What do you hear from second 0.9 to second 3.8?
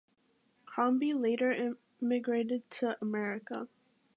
later emigrated to America.